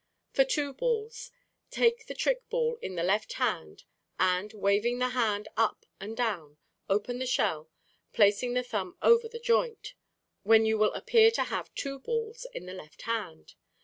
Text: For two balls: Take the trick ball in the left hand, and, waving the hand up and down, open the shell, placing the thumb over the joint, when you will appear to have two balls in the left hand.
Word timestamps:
For 0.33 0.43
two 0.43 0.73
balls: 0.73 1.29
Take 1.69 2.07
the 2.07 2.15
trick 2.15 2.49
ball 2.49 2.79
in 2.81 2.95
the 2.95 3.03
left 3.03 3.33
hand, 3.33 3.83
and, 4.19 4.51
waving 4.51 4.97
the 4.97 5.09
hand 5.09 5.47
up 5.55 5.85
and 5.99 6.17
down, 6.17 6.57
open 6.89 7.19
the 7.19 7.27
shell, 7.27 7.69
placing 8.11 8.55
the 8.55 8.63
thumb 8.63 8.97
over 9.03 9.27
the 9.27 9.37
joint, 9.37 9.93
when 10.41 10.65
you 10.65 10.79
will 10.79 10.93
appear 10.95 11.29
to 11.29 11.43
have 11.43 11.71
two 11.75 11.99
balls 11.99 12.47
in 12.51 12.65
the 12.65 12.73
left 12.73 13.03
hand. 13.03 13.53